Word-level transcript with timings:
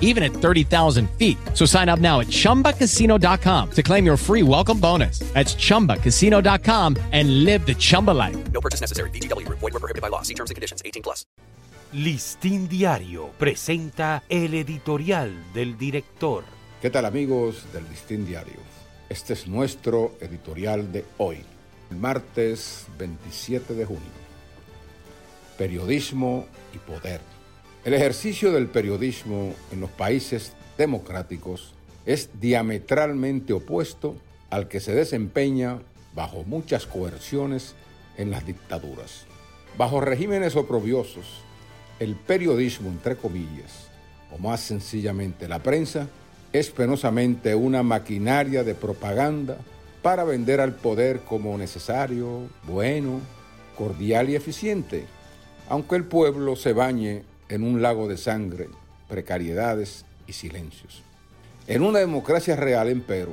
even 0.00 0.22
at 0.22 0.32
30,000 0.32 1.08
feet. 1.16 1.38
So 1.54 1.64
sign 1.66 1.88
up 1.88 2.00
now 2.00 2.20
at 2.20 2.26
ChumbaCasino.com 2.26 3.70
to 3.70 3.82
claim 3.82 4.04
your 4.04 4.16
free 4.18 4.42
welcome 4.42 4.80
bonus. 4.80 5.20
That's 5.34 5.54
ChumbaCasino.com 5.54 6.96
and 7.12 7.44
live 7.44 7.64
the 7.64 7.74
Chumba 7.74 8.10
life. 8.10 8.52
No 8.52 8.60
purchase 8.60 8.80
necessary. 8.80 9.10
VGW. 9.10 9.48
Void 9.48 9.72
were 9.72 9.78
prohibited 9.78 10.02
by 10.02 10.08
law. 10.08 10.22
See 10.22 10.34
terms 10.34 10.50
and 10.50 10.56
conditions. 10.56 10.82
18 10.84 11.04
plus. 11.04 11.24
Listín 11.92 12.68
Diario 12.68 13.30
presenta 13.36 14.22
el 14.28 14.54
editorial 14.54 15.52
del 15.52 15.76
director. 15.76 16.44
¿Qué 16.80 16.88
tal 16.88 17.04
amigos 17.04 17.64
del 17.72 17.88
Listín 17.88 18.24
Diario? 18.24 18.60
Este 19.08 19.32
es 19.32 19.48
nuestro 19.48 20.14
editorial 20.20 20.92
de 20.92 21.04
hoy, 21.18 21.38
el 21.90 21.96
martes 21.96 22.86
27 22.96 23.74
de 23.74 23.84
junio. 23.84 24.02
Periodismo 25.58 26.46
y 26.72 26.78
poder. 26.78 27.20
El 27.82 27.94
ejercicio 27.94 28.52
del 28.52 28.68
periodismo 28.68 29.54
en 29.72 29.80
los 29.80 29.88
países 29.88 30.52
democráticos 30.76 31.72
es 32.04 32.28
diametralmente 32.38 33.54
opuesto 33.54 34.16
al 34.50 34.68
que 34.68 34.80
se 34.80 34.94
desempeña 34.94 35.78
bajo 36.14 36.44
muchas 36.44 36.86
coerciones 36.86 37.74
en 38.18 38.30
las 38.30 38.44
dictaduras. 38.44 39.24
Bajo 39.78 40.02
regímenes 40.02 40.56
oprobiosos, 40.56 41.24
el 42.00 42.16
periodismo, 42.16 42.90
entre 42.90 43.16
comillas, 43.16 43.88
o 44.30 44.36
más 44.36 44.60
sencillamente 44.60 45.48
la 45.48 45.62
prensa, 45.62 46.06
es 46.52 46.68
penosamente 46.68 47.54
una 47.54 47.82
maquinaria 47.82 48.62
de 48.62 48.74
propaganda 48.74 49.56
para 50.02 50.24
vender 50.24 50.60
al 50.60 50.74
poder 50.74 51.20
como 51.20 51.56
necesario, 51.56 52.42
bueno, 52.64 53.20
cordial 53.78 54.28
y 54.28 54.34
eficiente, 54.34 55.06
aunque 55.70 55.96
el 55.96 56.04
pueblo 56.04 56.56
se 56.56 56.74
bañe 56.74 57.29
en 57.50 57.64
un 57.64 57.82
lago 57.82 58.08
de 58.08 58.16
sangre, 58.16 58.68
precariedades 59.08 60.06
y 60.26 60.32
silencios. 60.32 61.02
En 61.66 61.82
una 61.82 61.98
democracia 61.98 62.56
real, 62.56 62.88
empero, 62.88 63.32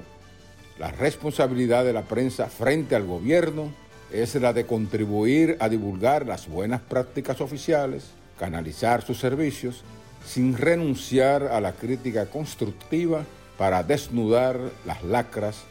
la 0.80 0.92
responsabilidad 0.92 1.86
de 1.86 1.94
la 1.94 2.04
prensa 2.04 2.48
frente 2.48 2.96
al 2.96 3.06
gobierno 3.06 3.72
es 4.12 4.36
la 4.36 4.54
de 4.54 4.66
contribuir 4.66 5.58
a 5.59 5.70
divulgar 5.70 6.26
las 6.26 6.48
buenas 6.48 6.82
prácticas 6.82 7.42
oficiales, 7.42 8.06
canalizar 8.40 9.04
sus 9.04 9.20
servicios, 9.20 9.84
sin 10.26 10.58
renunciar 10.58 11.44
a 11.44 11.62
la 11.62 11.74
crítica 11.74 12.26
constructiva 12.26 13.24
para 13.58 13.84
desnudar 13.84 14.59
las 14.86 15.03
lacras, 15.03 15.64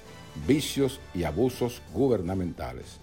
vicios 0.47 1.01
y 1.15 1.25
abusos 1.25 1.83
gubernamentales. 1.93 2.99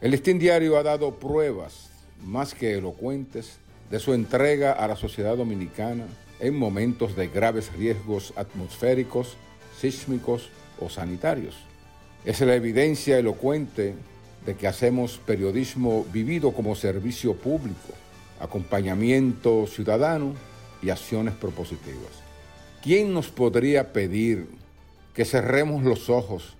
El 0.00 0.12
listín 0.12 0.38
diario 0.38 0.76
ha 0.76 0.82
dado 0.82 1.14
pruebas 1.14 1.90
más 2.24 2.54
que 2.54 2.74
elocuentes 2.74 3.58
de 3.90 4.00
su 4.00 4.14
entrega 4.14 4.72
a 4.72 4.86
la 4.86 4.96
sociedad 4.96 5.36
dominicana 5.36 6.06
en 6.40 6.56
momentos 6.56 7.16
de 7.16 7.28
graves 7.28 7.72
riesgos 7.72 8.32
atmosféricos, 8.36 9.36
sísmicos 9.80 10.50
o 10.80 10.88
sanitarios. 10.88 11.56
Es 12.24 12.40
la 12.40 12.54
evidencia 12.54 13.18
elocuente 13.18 13.94
de 14.44 14.54
que 14.54 14.66
hacemos 14.66 15.20
periodismo 15.24 16.04
vivido 16.12 16.52
como 16.52 16.74
servicio 16.74 17.34
público, 17.34 17.94
acompañamiento 18.40 19.66
ciudadano 19.66 20.34
y 20.82 20.90
acciones 20.90 21.34
propositivas. 21.34 22.12
¿Quién 22.82 23.12
nos 23.12 23.28
podría 23.28 23.92
pedir 23.92 24.46
que 25.14 25.24
cerremos 25.24 25.82
los 25.82 26.08
ojos 26.10 26.57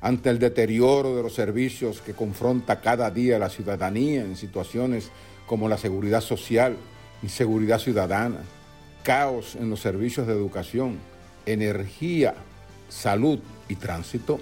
ante 0.00 0.30
el 0.30 0.38
deterioro 0.38 1.16
de 1.16 1.22
los 1.22 1.34
servicios 1.34 2.00
que 2.00 2.14
confronta 2.14 2.80
cada 2.80 3.10
día 3.10 3.38
la 3.38 3.50
ciudadanía 3.50 4.22
en 4.22 4.36
situaciones 4.36 5.10
como 5.46 5.68
la 5.68 5.76
seguridad 5.76 6.20
social, 6.20 6.76
inseguridad 7.22 7.78
ciudadana, 7.78 8.40
caos 9.02 9.56
en 9.56 9.68
los 9.68 9.80
servicios 9.80 10.26
de 10.26 10.32
educación, 10.32 10.98
energía, 11.44 12.34
salud 12.88 13.40
y 13.68 13.76
tránsito. 13.76 14.40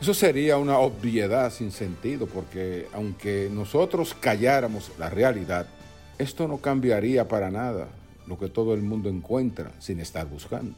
Eso 0.00 0.14
sería 0.14 0.56
una 0.56 0.78
obviedad 0.78 1.50
sin 1.50 1.72
sentido 1.72 2.26
porque 2.26 2.86
aunque 2.92 3.50
nosotros 3.52 4.14
calláramos 4.18 4.92
la 4.98 5.10
realidad, 5.10 5.66
esto 6.18 6.48
no 6.48 6.58
cambiaría 6.58 7.28
para 7.28 7.50
nada 7.50 7.88
lo 8.26 8.38
que 8.38 8.48
todo 8.48 8.74
el 8.74 8.82
mundo 8.82 9.08
encuentra 9.08 9.72
sin 9.78 10.00
estar 10.00 10.26
buscando. 10.26 10.74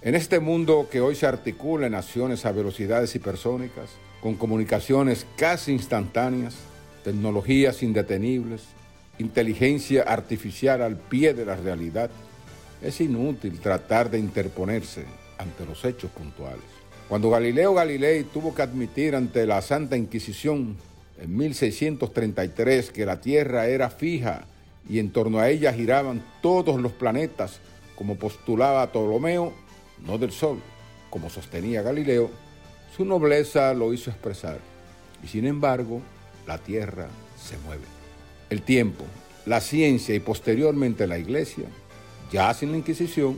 En 0.00 0.14
este 0.14 0.38
mundo 0.38 0.86
que 0.88 1.00
hoy 1.00 1.16
se 1.16 1.26
articula 1.26 1.88
en 1.88 1.96
acciones 1.96 2.46
a 2.46 2.52
velocidades 2.52 3.12
hipersónicas, 3.16 3.90
con 4.22 4.36
comunicaciones 4.36 5.26
casi 5.36 5.72
instantáneas, 5.72 6.54
tecnologías 7.02 7.82
indetenibles, 7.82 8.62
inteligencia 9.18 10.04
artificial 10.04 10.82
al 10.82 10.96
pie 10.96 11.34
de 11.34 11.44
la 11.44 11.56
realidad, 11.56 12.10
es 12.80 13.00
inútil 13.00 13.58
tratar 13.58 14.08
de 14.08 14.20
interponerse 14.20 15.04
ante 15.36 15.66
los 15.66 15.84
hechos 15.84 16.12
puntuales. 16.12 16.62
Cuando 17.08 17.30
Galileo 17.30 17.74
Galilei 17.74 18.22
tuvo 18.22 18.54
que 18.54 18.62
admitir 18.62 19.16
ante 19.16 19.46
la 19.46 19.60
Santa 19.62 19.96
Inquisición 19.96 20.76
en 21.20 21.36
1633 21.36 22.92
que 22.92 23.04
la 23.04 23.20
Tierra 23.20 23.66
era 23.66 23.90
fija 23.90 24.44
y 24.88 25.00
en 25.00 25.10
torno 25.10 25.40
a 25.40 25.48
ella 25.48 25.72
giraban 25.72 26.24
todos 26.40 26.80
los 26.80 26.92
planetas, 26.92 27.58
como 27.96 28.14
postulaba 28.14 28.92
Ptolomeo, 28.92 29.52
no 30.06 30.18
del 30.18 30.32
Sol, 30.32 30.60
como 31.10 31.30
sostenía 31.30 31.82
Galileo, 31.82 32.30
su 32.96 33.04
nobleza 33.04 33.74
lo 33.74 33.92
hizo 33.92 34.10
expresar. 34.10 34.58
Y 35.22 35.28
sin 35.28 35.46
embargo, 35.46 36.00
la 36.46 36.58
Tierra 36.58 37.08
se 37.36 37.56
mueve. 37.58 37.84
El 38.50 38.62
tiempo, 38.62 39.04
la 39.46 39.60
ciencia 39.60 40.14
y 40.14 40.20
posteriormente 40.20 41.06
la 41.06 41.18
Iglesia, 41.18 41.66
ya 42.32 42.52
sin 42.54 42.72
la 42.72 42.78
Inquisición, 42.78 43.36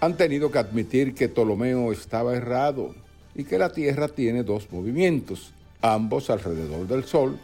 han 0.00 0.16
tenido 0.16 0.50
que 0.50 0.58
admitir 0.58 1.14
que 1.14 1.28
Ptolomeo 1.28 1.92
estaba 1.92 2.34
errado 2.34 2.94
y 3.34 3.44
que 3.44 3.58
la 3.58 3.72
Tierra 3.72 4.08
tiene 4.08 4.42
dos 4.42 4.70
movimientos, 4.70 5.52
ambos 5.80 6.30
alrededor 6.30 6.86
del 6.86 7.04
Sol, 7.04 7.38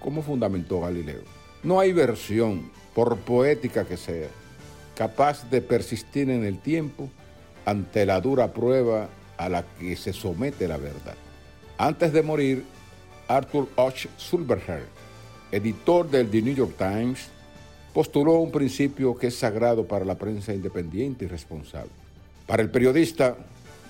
como 0.00 0.22
fundamentó 0.22 0.80
Galileo. 0.80 1.22
No 1.62 1.80
hay 1.80 1.92
versión, 1.92 2.70
por 2.94 3.16
poética 3.18 3.84
que 3.84 3.96
sea, 3.96 4.28
capaz 4.96 5.50
de 5.50 5.60
persistir 5.60 6.30
en 6.30 6.44
el 6.44 6.58
tiempo 6.58 7.10
ante 7.66 8.06
la 8.06 8.20
dura 8.22 8.52
prueba 8.52 9.08
a 9.36 9.48
la 9.50 9.62
que 9.78 9.94
se 9.96 10.14
somete 10.14 10.66
la 10.66 10.78
verdad. 10.78 11.14
Antes 11.76 12.14
de 12.14 12.22
morir, 12.22 12.64
Arthur 13.28 13.68
H. 13.76 14.08
Sulberger 14.16 14.96
editor 15.52 16.08
del 16.10 16.28
The 16.28 16.42
New 16.42 16.54
York 16.54 16.74
Times, 16.76 17.28
postuló 17.92 18.34
un 18.34 18.50
principio 18.50 19.16
que 19.16 19.28
es 19.28 19.38
sagrado 19.38 19.86
para 19.86 20.04
la 20.04 20.16
prensa 20.16 20.52
independiente 20.52 21.24
y 21.24 21.28
responsable. 21.28 21.90
Para 22.46 22.62
el 22.62 22.70
periodista, 22.70 23.36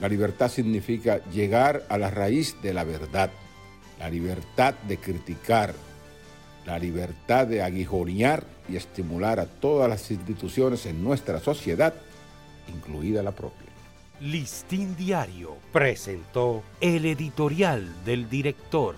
la 0.00 0.08
libertad 0.08 0.49
significa 0.49 1.20
llegar 1.32 1.84
a 1.88 1.99
la 1.99 2.11
raíz 2.11 2.56
de 2.62 2.72
la 2.72 2.84
verdad, 2.84 3.31
la 3.99 4.08
libertad 4.11 4.75
de 4.87 4.99
criticar, 4.99 5.75
la 6.67 6.79
libertad 6.79 7.46
de 7.46 7.62
aguijonear 7.62 8.44
y 8.69 8.76
estimular 8.76 9.40
a 9.40 9.46
todas 9.46 9.88
las 9.88 10.11
instituciones 10.11 10.87
en 10.87 11.02
nuestra 11.02 11.40
sociedad, 11.40 11.94
incluida 12.68 13.22
la 13.22 13.32
propia. 13.32 13.66
Listín 14.20 14.96
Diario 14.96 15.56
presentó 15.72 16.62
el 16.80 17.04
editorial 17.04 17.86
del 18.04 18.30
director. 18.30 18.94